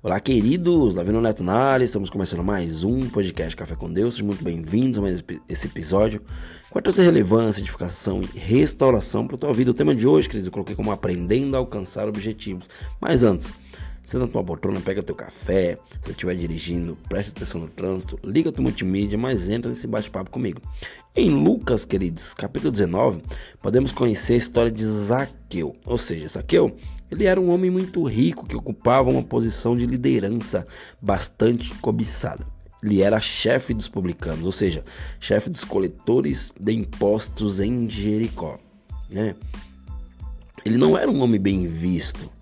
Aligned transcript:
Olá, 0.00 0.20
queridos! 0.20 0.94
Lavino 0.94 1.20
Neto 1.20 1.42
na 1.42 1.54
área, 1.54 1.84
estamos 1.84 2.08
começando 2.08 2.44
mais 2.44 2.84
um 2.84 3.08
podcast 3.08 3.56
Café 3.56 3.74
com 3.74 3.92
Deus. 3.92 4.14
Sejam 4.14 4.28
muito 4.28 4.44
bem-vindos 4.44 4.96
a 4.96 5.02
mais 5.02 5.24
esse 5.48 5.66
episódio 5.66 6.22
com 6.70 6.78
a 6.78 6.82
relevância, 7.02 7.60
edificação 7.60 8.20
e 8.22 8.38
restauração 8.38 9.26
para 9.26 9.34
a 9.34 9.38
tua 9.40 9.52
vida. 9.52 9.72
O 9.72 9.74
tema 9.74 9.92
de 9.96 10.06
hoje, 10.06 10.28
queridos, 10.28 10.46
eu 10.46 10.52
coloquei 10.52 10.76
como 10.76 10.92
aprendendo 10.92 11.56
a 11.56 11.58
alcançar 11.58 12.08
objetivos. 12.08 12.70
Mas 13.00 13.24
antes, 13.24 13.52
senta 14.08 14.24
na 14.24 14.26
tua 14.26 14.42
poltrona, 14.42 14.80
pega 14.80 15.02
teu 15.02 15.14
café, 15.14 15.78
se 16.00 16.12
estiver 16.12 16.34
dirigindo, 16.34 16.96
preste 17.10 17.28
atenção 17.28 17.60
no 17.60 17.68
trânsito, 17.68 18.18
liga 18.24 18.50
teu 18.50 18.62
multimídia, 18.62 19.18
mas 19.18 19.50
entra 19.50 19.68
nesse 19.68 19.86
bate-papo 19.86 20.30
comigo. 20.30 20.62
Em 21.14 21.28
Lucas, 21.28 21.84
queridos, 21.84 22.32
capítulo 22.32 22.72
19, 22.72 23.22
podemos 23.60 23.92
conhecer 23.92 24.32
a 24.32 24.36
história 24.38 24.70
de 24.70 24.82
Zaqueu, 24.82 25.76
ou 25.84 25.98
seja, 25.98 26.26
Zaqueu 26.26 26.74
ele 27.10 27.26
era 27.26 27.38
um 27.38 27.50
homem 27.50 27.70
muito 27.70 28.02
rico 28.04 28.46
que 28.46 28.56
ocupava 28.56 29.10
uma 29.10 29.22
posição 29.22 29.76
de 29.76 29.84
liderança 29.84 30.66
bastante 31.02 31.74
cobiçada. 31.74 32.46
Ele 32.82 33.02
era 33.02 33.20
chefe 33.20 33.74
dos 33.74 33.88
publicanos, 33.88 34.46
ou 34.46 34.52
seja, 34.52 34.82
chefe 35.20 35.50
dos 35.50 35.64
coletores 35.64 36.50
de 36.58 36.72
impostos 36.72 37.60
em 37.60 37.86
Jericó. 37.90 38.58
Né? 39.10 39.34
Ele 40.64 40.78
não 40.78 40.96
era 40.96 41.10
um 41.10 41.20
homem 41.20 41.38
bem 41.38 41.66
visto 41.66 42.37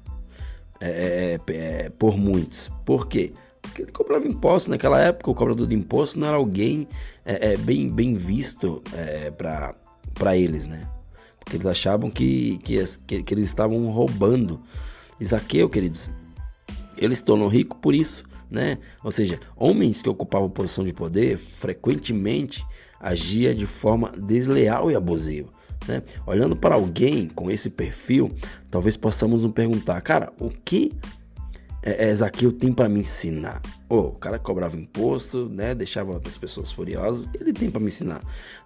é, 0.80 1.38
é, 1.48 1.52
é, 1.52 1.90
por 1.90 2.16
muitos. 2.16 2.70
Por 2.84 3.06
quê? 3.06 3.32
Porque 3.62 3.82
ele 3.82 3.92
cobrava 3.92 4.26
impostos. 4.26 4.68
Naquela 4.68 5.00
época, 5.00 5.30
o 5.30 5.34
cobrador 5.34 5.66
de 5.66 5.74
impostos 5.74 6.16
não 6.16 6.28
era 6.28 6.36
alguém 6.36 6.86
é, 7.24 7.52
é, 7.52 7.56
bem, 7.56 7.88
bem 7.88 8.14
visto 8.14 8.82
é, 8.94 9.30
para 9.30 10.36
eles, 10.36 10.66
né? 10.66 10.88
Porque 11.38 11.56
eles 11.56 11.66
achavam 11.66 12.10
que, 12.10 12.58
que, 12.58 12.82
que, 13.06 13.22
que 13.22 13.34
eles 13.34 13.46
estavam 13.46 13.86
roubando. 13.91 14.60
Isaqueu, 15.18 15.68
queridos, 15.68 16.10
ele 16.96 17.14
se 17.14 17.24
tornou 17.24 17.48
rico 17.48 17.77
por 17.77 17.94
isso, 17.94 18.24
né? 18.50 18.78
Ou 19.02 19.11
seja, 19.11 19.40
homens 19.56 20.02
que 20.02 20.08
ocupavam 20.08 20.48
posição 20.48 20.84
de 20.84 20.92
poder 20.92 21.36
frequentemente 21.36 22.64
agia 23.00 23.55
de 23.55 23.66
forma 23.66 24.12
desleal 24.16 24.90
e 24.90 24.96
abusiva. 24.96 25.48
Né? 25.87 26.03
Olhando 26.27 26.56
para 26.56 26.75
alguém 26.75 27.29
com 27.29 27.51
esse 27.51 27.70
perfil, 27.70 28.34
talvez 28.70 28.97
possamos 28.97 29.42
nos 29.42 29.53
perguntar, 29.53 30.01
cara, 30.01 30.33
o 30.41 30.51
que 30.51 30.92
é, 31.87 32.09
é, 32.09 32.15
Zaqueu 32.15 32.51
tem 32.51 32.73
para 32.73 32.89
me 32.89 33.01
ensinar? 33.01 33.62
Oh, 33.89 34.09
o 34.09 34.12
cara 34.12 34.41
cobrava 34.41 34.77
imposto, 34.77 35.48
né? 35.48 35.73
Deixava 35.73 36.20
as 36.27 36.37
pessoas 36.37 36.73
furiosas. 36.73 37.29
Ele 37.39 37.53
tem 37.53 37.70
para 37.70 37.81
me 37.81 37.87
ensinar. 37.87 38.20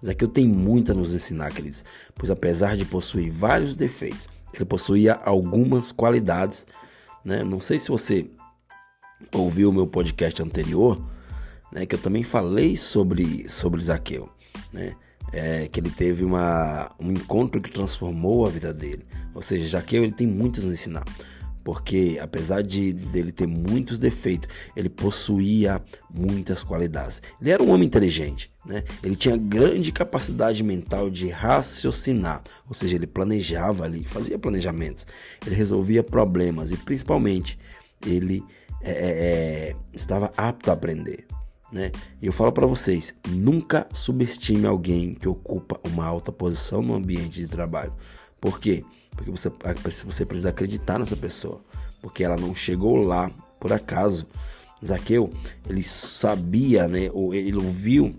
Zaqueu 0.04 0.26
tem 0.26 0.48
muito 0.48 0.90
a 0.90 0.94
nos 0.94 1.12
ensinar, 1.12 1.52
queridos. 1.52 1.84
Pois 2.14 2.30
apesar 2.30 2.78
de 2.78 2.86
possuir 2.86 3.30
vários 3.30 3.76
defeitos, 3.76 4.26
ele 4.54 4.64
possuía 4.64 5.12
algumas 5.12 5.92
qualidades, 5.92 6.66
né? 7.22 7.44
Não 7.44 7.60
sei 7.60 7.78
se 7.78 7.90
você 7.90 8.26
ouviu 9.34 9.68
o 9.68 9.72
meu 9.72 9.86
podcast 9.86 10.42
anterior, 10.42 10.98
né? 11.70 11.84
Que 11.84 11.96
eu 11.96 12.00
também 12.00 12.24
falei 12.24 12.74
sobre 12.74 13.46
sobre 13.50 13.82
Zaqueu, 13.82 14.30
né? 14.72 14.96
É, 15.32 15.68
que 15.68 15.78
ele 15.78 15.90
teve 15.90 16.24
uma, 16.24 16.90
um 16.98 17.12
encontro 17.12 17.60
que 17.60 17.70
transformou 17.70 18.46
a 18.46 18.50
vida 18.50 18.74
dele. 18.74 19.04
Ou 19.32 19.40
seja, 19.40 19.66
Zaqueu 19.66 20.02
ele 20.02 20.12
tem 20.12 20.26
muito 20.26 20.60
a 20.60 20.64
nos 20.64 20.72
ensinar 20.72 21.04
porque 21.62 22.18
apesar 22.20 22.62
de 22.62 22.92
dele 22.92 23.32
ter 23.32 23.46
muitos 23.46 23.98
defeitos, 23.98 24.48
ele 24.74 24.88
possuía 24.88 25.82
muitas 26.12 26.62
qualidades. 26.62 27.22
Ele 27.40 27.50
era 27.50 27.62
um 27.62 27.70
homem 27.70 27.86
inteligente, 27.86 28.52
né? 28.64 28.82
Ele 29.02 29.16
tinha 29.16 29.36
grande 29.36 29.92
capacidade 29.92 30.62
mental 30.62 31.10
de 31.10 31.28
raciocinar, 31.28 32.42
ou 32.66 32.74
seja, 32.74 32.96
ele 32.96 33.06
planejava 33.06 33.84
ali, 33.84 34.04
fazia 34.04 34.38
planejamentos, 34.38 35.06
ele 35.46 35.54
resolvia 35.54 36.02
problemas 36.02 36.70
e 36.70 36.76
principalmente 36.76 37.58
ele 38.06 38.42
é, 38.82 38.90
é, 38.90 39.10
é 39.10 39.76
estava 39.92 40.32
apto 40.36 40.70
a 40.70 40.74
aprender. 40.74 41.26
Né? 41.72 41.92
E 42.20 42.26
eu 42.26 42.32
falo 42.32 42.50
para 42.50 42.66
vocês, 42.66 43.14
nunca 43.28 43.86
subestime 43.92 44.66
alguém 44.66 45.14
que 45.14 45.28
ocupa 45.28 45.78
uma 45.88 46.04
alta 46.04 46.32
posição 46.32 46.82
no 46.82 46.94
ambiente 46.94 47.40
de 47.40 47.46
trabalho. 47.46 47.92
Por 48.40 48.58
quê? 48.58 48.84
Porque 49.12 49.30
você, 49.30 49.50
você 50.04 50.24
precisa 50.24 50.48
acreditar 50.48 50.98
nessa 50.98 51.16
pessoa. 51.16 51.60
Porque 52.02 52.24
ela 52.24 52.36
não 52.36 52.54
chegou 52.54 52.96
lá 52.96 53.30
por 53.60 53.72
acaso. 53.72 54.26
Zaqueu, 54.84 55.30
ele 55.68 55.82
sabia, 55.82 56.88
né? 56.88 57.10
Ou 57.12 57.34
ele 57.34 57.56
ouviu 57.56 58.14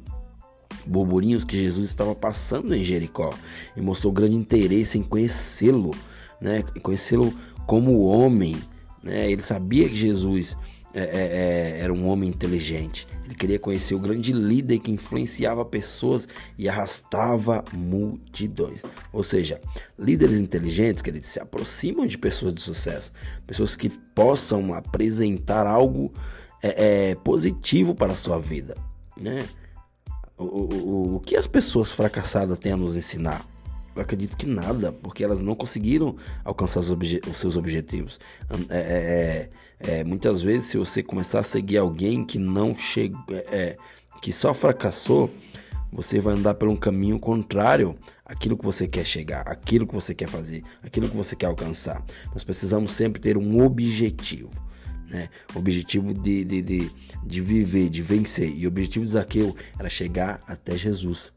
burburinhos 0.85 1.43
que 1.43 1.59
Jesus 1.59 1.89
estava 1.89 2.15
passando 2.15 2.73
em 2.73 2.83
Jericó 2.83 3.33
e 3.75 3.81
mostrou 3.81 4.13
grande 4.13 4.35
interesse 4.35 4.97
em 4.97 5.03
conhecê-lo, 5.03 5.91
né? 6.39 6.63
Conhecê-lo 6.83 7.33
como 7.65 8.03
homem, 8.03 8.55
né? 9.03 9.31
Ele 9.31 9.41
sabia 9.41 9.89
que 9.89 9.95
Jesus 9.95 10.55
é, 10.93 11.01
é, 11.01 11.03
é, 11.03 11.79
era 11.81 11.93
um 11.93 12.07
homem 12.07 12.29
inteligente. 12.29 13.07
Ele 13.25 13.35
queria 13.35 13.59
conhecer 13.59 13.95
o 13.95 13.99
grande 13.99 14.33
líder 14.33 14.79
que 14.79 14.91
influenciava 14.91 15.63
pessoas 15.63 16.27
e 16.57 16.67
arrastava 16.67 17.63
multidões. 17.73 18.81
Ou 19.13 19.23
seja, 19.23 19.61
líderes 19.97 20.37
inteligentes, 20.37 21.01
que 21.01 21.09
eles 21.09 21.25
se 21.25 21.39
aproximam 21.39 22.05
de 22.05 22.17
pessoas 22.17 22.53
de 22.53 22.61
sucesso, 22.61 23.11
pessoas 23.47 23.75
que 23.75 23.89
possam 23.89 24.73
apresentar 24.73 25.65
algo 25.65 26.11
é, 26.61 27.11
é 27.11 27.15
positivo 27.15 27.95
para 27.95 28.13
a 28.13 28.17
sua 28.17 28.37
vida. 28.37 28.75
Né? 29.15 29.45
O, 30.37 30.43
o, 30.43 31.15
o 31.15 31.19
que 31.19 31.35
as 31.35 31.47
pessoas 31.47 31.91
fracassadas 31.91 32.59
têm 32.59 32.73
a 32.73 32.77
nos 32.77 32.97
ensinar? 32.97 33.45
Eu 33.95 34.01
acredito 34.01 34.37
que 34.37 34.45
nada, 34.45 34.91
porque 34.91 35.23
elas 35.23 35.41
não 35.41 35.55
conseguiram 35.55 36.15
alcançar 36.43 36.79
os, 36.79 36.91
obje 36.91 37.19
os 37.29 37.37
seus 37.37 37.57
objetivos. 37.57 38.19
É, 38.69 38.77
é, 38.77 39.49
é, 39.79 39.99
é, 39.99 40.03
muitas 40.03 40.41
vezes, 40.41 40.67
se 40.67 40.77
você 40.77 41.03
começar 41.03 41.39
a 41.39 41.43
seguir 41.43 41.77
alguém 41.77 42.23
que 42.23 42.39
não 42.39 42.75
chega, 42.77 43.17
é, 43.29 43.55
é, 43.55 43.77
que 44.21 44.31
só 44.31 44.53
fracassou, 44.53 45.29
você 45.91 46.19
vai 46.19 46.35
andar 46.35 46.53
por 46.53 46.69
um 46.69 46.75
caminho 46.75 47.19
contrário 47.19 47.97
àquilo 48.25 48.57
que 48.57 48.63
você 48.63 48.87
quer 48.87 49.05
chegar, 49.05 49.47
àquilo 49.49 49.85
que 49.85 49.93
você 49.93 50.15
quer 50.15 50.29
fazer, 50.29 50.63
àquilo 50.81 51.09
que 51.09 51.17
você 51.17 51.35
quer 51.35 51.47
alcançar. 51.47 52.01
Nós 52.31 52.43
precisamos 52.43 52.91
sempre 52.91 53.21
ter 53.21 53.37
um 53.37 53.61
objetivo. 53.61 54.49
Né? 55.09 55.27
O 55.53 55.59
objetivo 55.59 56.13
de, 56.13 56.45
de, 56.45 56.61
de, 56.61 56.91
de 57.25 57.41
viver, 57.41 57.89
de 57.89 58.01
vencer. 58.01 58.49
E 58.55 58.65
o 58.65 58.69
objetivo 58.69 59.03
de 59.03 59.11
Zaqueu 59.11 59.53
era 59.77 59.89
chegar 59.89 60.41
até 60.47 60.77
Jesus. 60.77 61.33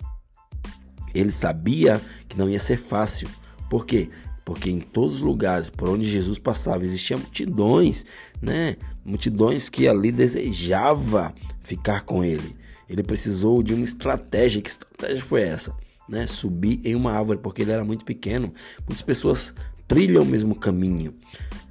Ele 1.15 1.31
sabia 1.31 2.01
que 2.29 2.37
não 2.37 2.49
ia 2.49 2.59
ser 2.59 2.77
fácil. 2.77 3.29
Por 3.71 3.87
quê? 3.87 4.11
Porque 4.45 4.71
em 4.71 4.81
todos 4.81 5.17
os 5.17 5.21
lugares 5.21 5.71
por 5.71 5.89
onde 5.89 6.09
Jesus 6.09 6.39
passava 6.39 6.85
existiam 6.85 7.19
multidões, 7.19 8.05
né? 8.43 8.77
Multidões 9.05 9.69
que 9.69 9.89
ali 9.89 10.13
desejava 10.13 11.35
ficar 11.63 12.03
com 12.03 12.23
ele. 12.23 12.55
Ele 12.89 13.03
precisou 13.03 13.63
de 13.63 13.73
uma 13.73 13.85
estratégia. 13.85 14.61
Que 14.61 14.71
estratégia 14.71 15.25
foi 15.25 15.43
essa? 15.43 15.75
Né? 16.09 16.27
Subir 16.27 16.81
em 16.85 16.95
uma 16.95 17.13
árvore 17.13 17.39
porque 17.39 17.63
ele 17.63 17.73
era 17.73 17.85
muito 17.85 18.05
pequeno. 18.05 18.53
Muitas 18.87 19.03
pessoas 19.03 19.55
trilham 19.89 20.23
o 20.23 20.27
mesmo 20.27 20.55
caminho 20.55 21.15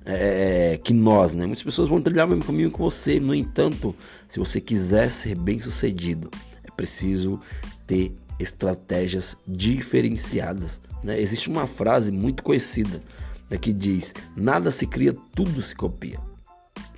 é, 0.05 0.79
que 0.83 0.93
nós, 0.93 1.33
né? 1.33 1.45
Muitas 1.45 1.63
pessoas 1.63 1.87
vão 1.87 2.01
trilhar 2.01 2.25
o 2.25 2.29
mesmo 2.29 2.45
caminho 2.45 2.71
que 2.71 2.79
você. 2.79 3.19
No 3.19 3.33
entanto, 3.33 3.95
se 4.27 4.39
você 4.39 4.59
quiser 4.59 5.09
ser 5.09 5.35
bem 5.35 5.59
sucedido, 5.59 6.29
é 6.63 6.71
preciso 6.71 7.39
ter 7.87 8.13
estratégias 8.39 9.37
diferenciadas. 9.47 10.81
Né? 11.03 11.19
Existe 11.19 11.49
uma 11.49 11.67
frase 11.67 12.11
muito 12.11 12.43
conhecida 12.43 13.01
né, 13.49 13.57
que 13.57 13.73
diz: 13.73 14.13
nada 14.35 14.71
se 14.71 14.87
cria, 14.87 15.13
tudo 15.35 15.61
se 15.61 15.75
copia. 15.75 16.19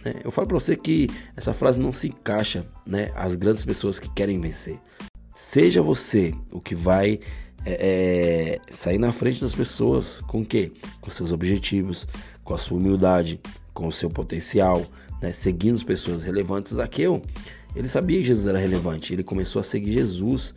Né? 0.03 0.13
Eu 0.23 0.31
falo 0.31 0.47
para 0.47 0.59
você 0.59 0.75
que 0.75 1.09
essa 1.35 1.53
frase 1.53 1.79
não 1.79 1.91
se 1.91 2.07
encaixa 2.07 2.65
né, 2.85 3.11
às 3.15 3.35
grandes 3.35 3.65
pessoas 3.65 3.99
que 3.99 4.09
querem 4.09 4.39
vencer. 4.39 4.79
Seja 5.33 5.81
você 5.81 6.33
o 6.51 6.61
que 6.61 6.75
vai 6.75 7.19
é, 7.65 8.59
é, 8.69 8.73
sair 8.73 8.97
na 8.97 9.11
frente 9.11 9.41
das 9.41 9.55
pessoas 9.55 10.21
com 10.21 10.41
o 10.41 10.45
quê? 10.45 10.71
Com 11.01 11.09
seus 11.09 11.33
objetivos, 11.33 12.07
com 12.43 12.53
a 12.53 12.57
sua 12.57 12.77
humildade, 12.77 13.41
com 13.73 13.87
o 13.87 13.91
seu 13.91 14.09
potencial, 14.09 14.85
né? 15.21 15.33
seguindo 15.33 15.75
as 15.75 15.83
pessoas 15.83 16.23
relevantes. 16.23 16.73
Zaqueu, 16.73 17.21
ele 17.75 17.87
sabia 17.89 18.19
que 18.19 18.23
Jesus 18.23 18.47
era 18.47 18.59
relevante, 18.59 19.13
ele 19.13 19.23
começou 19.23 19.59
a 19.59 19.63
seguir 19.63 19.91
Jesus 19.91 20.55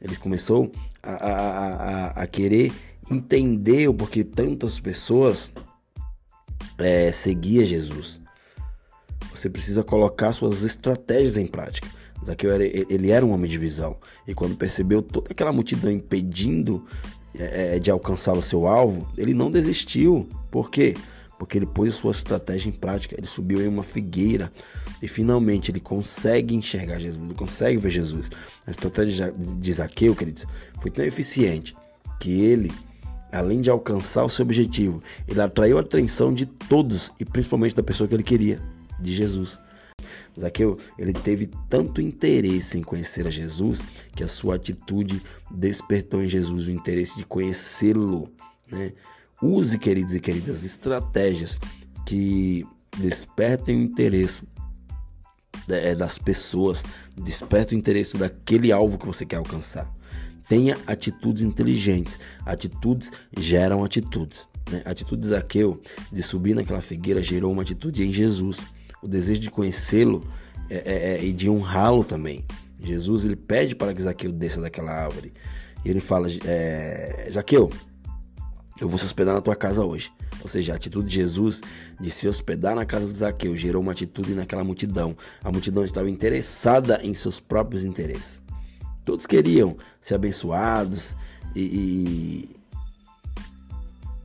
ele 0.00 0.16
começou 0.16 0.70
a, 1.02 1.10
a, 1.10 1.32
a, 1.32 2.06
a 2.22 2.26
querer 2.26 2.72
entender 3.10 3.88
o 3.88 3.94
porquê 3.94 4.24
tantas 4.24 4.80
pessoas 4.80 5.52
é, 6.78 7.10
seguia 7.12 7.64
Jesus. 7.64 8.20
Você 9.34 9.48
precisa 9.48 9.82
colocar 9.84 10.32
suas 10.32 10.62
estratégias 10.62 11.36
em 11.36 11.46
prática. 11.46 11.88
Zaqueu 12.24 12.50
era, 12.50 12.64
ele 12.64 13.10
era 13.10 13.24
um 13.24 13.32
homem 13.32 13.50
de 13.50 13.58
visão. 13.58 13.96
E 14.26 14.34
quando 14.34 14.56
percebeu 14.56 15.02
toda 15.02 15.30
aquela 15.30 15.52
multidão 15.52 15.90
impedindo 15.90 16.84
é, 17.38 17.76
é 17.76 17.78
de 17.78 17.90
alcançar 17.90 18.32
o 18.32 18.42
seu 18.42 18.66
alvo, 18.66 19.06
ele 19.16 19.34
não 19.34 19.50
desistiu. 19.50 20.28
Por 20.50 20.70
quê? 20.70 20.94
porque 21.38 21.58
ele 21.58 21.66
pôs 21.66 21.94
sua 21.94 22.10
estratégia 22.10 22.68
em 22.68 22.72
prática. 22.72 23.14
Ele 23.16 23.26
subiu 23.26 23.60
em 23.60 23.68
uma 23.68 23.82
figueira 23.82 24.52
e 25.02 25.08
finalmente 25.08 25.70
ele 25.70 25.80
consegue 25.80 26.54
enxergar 26.54 26.98
Jesus, 26.98 27.22
ele 27.22 27.34
consegue 27.34 27.78
ver 27.78 27.90
Jesus. 27.90 28.30
A 28.66 28.70
estratégia 28.70 29.32
de 29.32 29.72
Zaqueu, 29.72 30.14
queridos, 30.14 30.46
foi 30.80 30.90
tão 30.90 31.04
eficiente 31.04 31.76
que 32.20 32.40
ele, 32.40 32.72
além 33.32 33.60
de 33.60 33.70
alcançar 33.70 34.24
o 34.24 34.28
seu 34.28 34.44
objetivo, 34.44 35.02
ele 35.28 35.40
atraiu 35.40 35.78
a 35.78 35.80
atenção 35.80 36.32
de 36.32 36.46
todos 36.46 37.12
e 37.20 37.24
principalmente 37.24 37.74
da 37.74 37.82
pessoa 37.82 38.08
que 38.08 38.14
ele 38.14 38.22
queria. 38.22 38.60
de 38.98 39.14
Jesus. 39.14 39.60
Zaqueu, 40.38 40.78
ele 40.98 41.12
teve 41.12 41.50
tanto 41.68 42.00
interesse 42.00 42.78
em 42.78 42.82
conhecer 42.82 43.26
a 43.26 43.30
Jesus 43.30 43.80
que 44.14 44.24
a 44.24 44.28
sua 44.28 44.54
atitude 44.54 45.22
despertou 45.50 46.22
em 46.22 46.26
Jesus 46.26 46.66
o 46.66 46.70
interesse 46.70 47.16
de 47.16 47.26
conhecê-lo. 47.26 48.30
Né? 48.70 48.92
Use, 49.42 49.78
queridos 49.78 50.14
e 50.14 50.20
queridas, 50.20 50.64
estratégias 50.64 51.58
que 52.06 52.66
despertem 52.98 53.76
o 53.76 53.82
interesse 53.82 54.42
é, 54.42 54.55
das 55.66 56.18
pessoas, 56.18 56.84
despertem 57.16 57.76
o 57.76 57.80
interesse 57.80 58.16
daquele 58.16 58.70
alvo 58.72 58.98
que 58.98 59.06
você 59.06 59.26
quer 59.26 59.36
alcançar. 59.36 59.92
Tenha 60.48 60.78
atitudes 60.86 61.42
inteligentes. 61.42 62.18
Atitudes 62.44 63.12
geram 63.36 63.84
atitudes. 63.84 64.46
Né? 64.70 64.82
A 64.84 64.90
atitude 64.90 65.22
de 65.22 65.28
Zaqueu 65.28 65.80
de 66.12 66.22
subir 66.22 66.54
naquela 66.54 66.80
figueira 66.80 67.20
gerou 67.20 67.52
uma 67.52 67.62
atitude 67.62 68.06
em 68.06 68.12
Jesus 68.12 68.58
o 69.02 69.08
desejo 69.08 69.40
de 69.40 69.50
conhecê-lo 69.50 70.26
é, 70.68 70.76
é, 70.76 71.14
é, 71.14 71.24
e 71.24 71.32
de 71.32 71.48
honrá-lo 71.48 72.04
também. 72.04 72.44
Jesus 72.80 73.24
ele 73.24 73.36
pede 73.36 73.74
para 73.74 73.94
que 73.94 74.02
Zaqueu 74.02 74.32
desça 74.32 74.60
daquela 74.60 74.92
árvore. 74.92 75.32
E 75.84 75.88
ele 75.88 76.00
fala: 76.00 76.28
é, 76.44 77.28
Zaqueu, 77.30 77.70
eu 78.80 78.88
vou 78.88 78.98
se 78.98 79.04
hospedar 79.04 79.34
na 79.34 79.40
tua 79.40 79.56
casa 79.56 79.84
hoje. 79.84 80.12
Ou 80.42 80.48
seja, 80.48 80.72
a 80.72 80.76
atitude 80.76 81.08
de 81.08 81.14
Jesus 81.14 81.60
de 81.98 82.10
se 82.10 82.28
hospedar 82.28 82.74
na 82.74 82.84
casa 82.84 83.06
de 83.06 83.16
Zaqueu 83.16 83.56
gerou 83.56 83.82
uma 83.82 83.92
atitude 83.92 84.34
naquela 84.34 84.62
multidão. 84.62 85.16
A 85.42 85.50
multidão 85.50 85.84
estava 85.84 86.10
interessada 86.10 87.00
em 87.02 87.14
seus 87.14 87.40
próprios 87.40 87.84
interesses. 87.84 88.42
Todos 89.04 89.26
queriam 89.26 89.76
ser 90.00 90.16
abençoados 90.16 91.16
e, 91.54 91.60
e, 91.60 92.56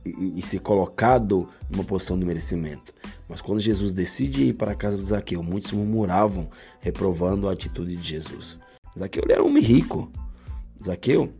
e, 0.04 0.38
e 0.38 0.42
ser 0.42 0.58
colocado 0.58 1.48
numa 1.70 1.84
posição 1.84 2.18
de 2.18 2.26
merecimento. 2.26 2.92
Mas 3.28 3.40
quando 3.40 3.60
Jesus 3.60 3.92
decide 3.92 4.48
ir 4.48 4.54
para 4.54 4.72
a 4.72 4.74
casa 4.74 4.98
de 4.98 5.08
Zaqueu, 5.08 5.42
muitos 5.42 5.72
murmuravam, 5.72 6.50
reprovando 6.80 7.48
a 7.48 7.52
atitude 7.52 7.96
de 7.96 8.02
Jesus. 8.06 8.58
Zaqueu 8.98 9.22
era 9.28 9.42
um 9.42 9.46
homem 9.46 9.62
rico. 9.62 10.12
Zaqueu, 10.84 11.32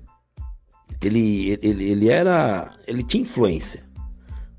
ele, 1.02 1.58
ele, 1.62 1.84
ele 1.84 2.08
era. 2.08 2.74
ele 2.86 3.02
tinha 3.02 3.22
influência. 3.22 3.82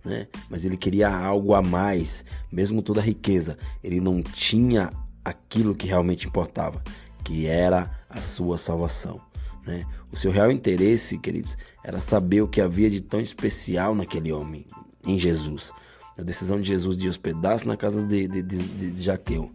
Né? 0.03 0.27
Mas 0.49 0.65
ele 0.65 0.75
queria 0.75 1.09
algo 1.09 1.53
a 1.53 1.61
mais, 1.61 2.25
mesmo 2.51 2.81
toda 2.81 2.99
a 2.99 3.03
riqueza. 3.03 3.57
Ele 3.83 4.01
não 4.01 4.21
tinha 4.21 4.91
aquilo 5.23 5.73
que 5.73 5.87
realmente 5.87 6.27
importava, 6.27 6.83
que 7.23 7.47
era 7.47 7.89
a 8.09 8.19
sua 8.19 8.57
salvação. 8.57 9.21
Né? 9.65 9.85
O 10.11 10.17
seu 10.17 10.31
real 10.31 10.51
interesse, 10.51 11.17
queridos, 11.17 11.57
era 11.83 12.01
saber 12.01 12.41
o 12.41 12.47
que 12.47 12.59
havia 12.59 12.89
de 12.89 13.01
tão 13.01 13.21
especial 13.21 13.95
naquele 13.95 14.31
homem, 14.31 14.65
em 15.05 15.17
Jesus. 15.17 15.71
A 16.17 16.21
decisão 16.21 16.59
de 16.59 16.67
Jesus 16.67 16.97
de 16.97 17.07
hospedar-se 17.07 17.65
na 17.65 17.77
casa 17.77 18.03
de, 18.03 18.27
de, 18.27 18.41
de, 18.43 18.91
de, 18.91 19.01
Jaqueu, 19.01 19.51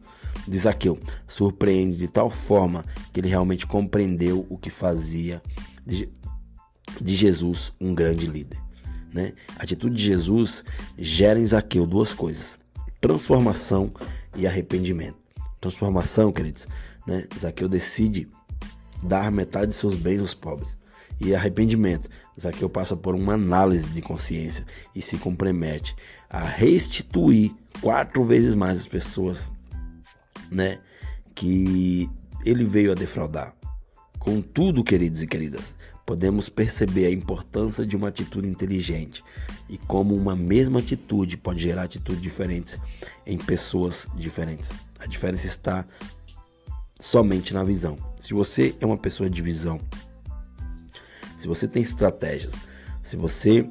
de 0.47 0.59
Zaqueu 0.59 0.99
surpreende 1.27 1.99
de 1.99 2.09
tal 2.09 2.31
forma 2.31 2.85
que 3.13 3.21
ele 3.21 3.29
realmente 3.29 3.67
compreendeu 3.67 4.47
o 4.49 4.57
que 4.57 4.71
fazia 4.71 5.43
de, 5.87 6.09
de 7.01 7.15
Jesus 7.15 7.73
um 7.81 7.95
grande 7.95 8.27
líder. 8.27 8.59
Né? 9.13 9.33
A 9.59 9.63
atitude 9.63 9.97
de 9.97 10.03
Jesus 10.03 10.65
gera 10.99 11.39
em 11.39 11.47
Zaqueu 11.47 11.87
duas 11.87 12.13
coisas: 12.15 12.59
transformação 13.01 13.91
e 14.37 14.47
arrependimento. 14.47 15.19
Transformação, 15.61 16.31
queridos, 16.31 16.69
né? 17.07 17.27
Zaqueu 17.37 17.69
decide 17.69 18.29
dar 19.03 19.31
metade 19.31 19.69
de 19.69 19.77
seus 19.77 19.95
bens 19.95 20.21
aos 20.21 20.35
pobres 20.35 20.79
e 21.21 21.35
arrependimento. 21.35 22.09
Zaqueu 22.41 22.69
passa 22.69 22.97
por 22.97 23.15
uma 23.15 23.35
análise 23.35 23.87
de 23.87 24.01
consciência 24.01 24.65
e 24.95 25.03
se 25.03 25.19
compromete 25.19 25.97
a 26.31 26.45
restituir 26.45 27.53
quatro 27.81 28.23
vezes 28.25 28.55
mais 28.55 28.79
as 28.79 28.87
pessoas, 28.87 29.51
né, 30.51 30.79
que 31.35 32.09
ele 32.45 32.65
veio 32.65 32.93
a 32.93 32.95
defraudar. 32.95 33.55
Contudo, 34.19 34.85
queridos 34.85 35.23
e 35.23 35.27
queridas, 35.27 35.75
podemos 36.09 36.49
perceber 36.49 37.05
a 37.05 37.11
importância 37.11 37.85
de 37.85 37.95
uma 37.95 38.09
atitude 38.09 38.49
inteligente 38.49 39.23
e 39.69 39.77
como 39.77 40.17
uma 40.17 40.35
mesma 40.35 40.81
atitude 40.81 41.37
pode 41.37 41.63
gerar 41.63 41.83
atitudes 41.83 42.23
diferentes 42.23 42.79
em 43.27 43.37
pessoas 43.37 44.09
diferentes. 44.17 44.73
A 44.99 45.05
diferença 45.05 45.47
está 45.47 45.85
somente 46.99 47.53
na 47.53 47.63
visão. 47.63 47.99
Se 48.17 48.33
você 48.33 48.75
é 48.81 48.87
uma 48.87 48.97
pessoa 48.97 49.29
de 49.29 49.43
visão, 49.43 49.79
se 51.39 51.47
você 51.47 51.69
tem 51.69 51.83
estratégias, 51.83 52.55
se 53.03 53.15
você 53.15 53.69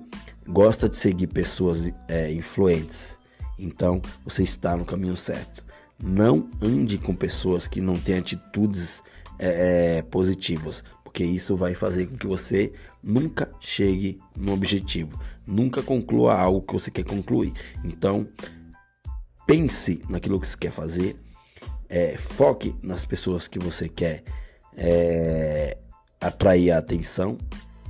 gosta 0.47 0.87
de 0.87 0.95
seguir 0.95 1.25
pessoas 1.25 1.91
é, 2.07 2.31
influentes, 2.31 3.17
então 3.57 3.99
você 4.23 4.43
está 4.43 4.77
no 4.77 4.85
caminho 4.85 5.15
certo. 5.15 5.65
Não 5.99 6.47
ande 6.61 6.99
com 6.99 7.15
pessoas 7.15 7.67
que 7.67 7.81
não 7.81 7.97
têm 7.97 8.19
atitudes 8.19 9.01
é, 9.39 9.97
é, 9.97 10.01
positivas, 10.03 10.83
porque 11.17 11.25
isso 11.25 11.55
vai 11.55 11.73
fazer 11.73 12.05
com 12.05 12.15
que 12.15 12.27
você 12.27 12.71
nunca 13.01 13.51
chegue 13.59 14.21
no 14.35 14.53
objetivo, 14.53 15.19
nunca 15.47 15.81
conclua 15.81 16.39
algo 16.39 16.61
que 16.61 16.73
você 16.73 16.91
quer 16.91 17.05
concluir. 17.05 17.53
Então, 17.83 18.27
pense 19.47 19.99
naquilo 20.07 20.39
que 20.39 20.47
você 20.47 20.55
quer 20.55 20.69
fazer, 20.69 21.19
é, 21.89 22.15
foque 22.19 22.75
nas 22.83 23.03
pessoas 23.03 23.47
que 23.47 23.57
você 23.57 23.89
quer 23.89 24.23
é, 24.77 25.75
atrair 26.21 26.69
a 26.69 26.77
atenção, 26.77 27.35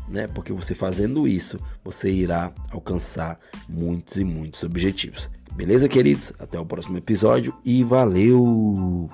né? 0.07 0.25
Porque 0.27 0.53
você 0.53 0.73
fazendo 0.73 1.27
isso, 1.27 1.59
você 1.83 2.09
irá 2.09 2.53
alcançar 2.71 3.37
muitos 3.67 4.15
e 4.15 4.23
muitos 4.23 4.63
objetivos. 4.63 5.29
Beleza, 5.53 5.89
queridos? 5.89 6.31
Até 6.39 6.57
o 6.57 6.65
próximo 6.65 6.97
episódio 6.97 7.53
e 7.65 7.83
valeu! 7.83 9.09